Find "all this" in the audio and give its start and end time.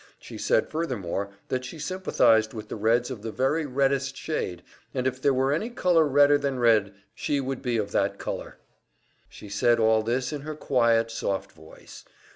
9.79-10.33